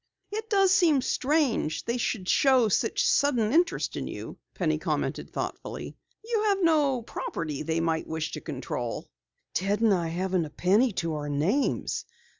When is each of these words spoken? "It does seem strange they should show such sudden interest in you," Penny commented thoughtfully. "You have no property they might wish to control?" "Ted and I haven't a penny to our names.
"It 0.31 0.49
does 0.49 0.73
seem 0.73 0.99
strange 1.03 1.85
they 1.85 1.97
should 1.99 2.27
show 2.27 2.69
such 2.69 3.05
sudden 3.07 3.53
interest 3.53 3.95
in 3.95 4.07
you," 4.07 4.39
Penny 4.55 4.79
commented 4.79 5.29
thoughtfully. 5.29 5.95
"You 6.25 6.41
have 6.45 6.63
no 6.63 7.03
property 7.03 7.61
they 7.61 7.81
might 7.81 8.07
wish 8.07 8.31
to 8.31 8.41
control?" 8.41 9.07
"Ted 9.53 9.79
and 9.79 9.93
I 9.93 10.07
haven't 10.07 10.45
a 10.45 10.49
penny 10.49 10.91
to 10.93 11.13
our 11.13 11.29
names. 11.29 12.03